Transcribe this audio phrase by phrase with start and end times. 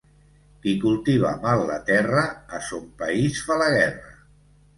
[0.61, 2.23] Qui cultiva mal la terra
[2.59, 4.19] a son país fa la guerra.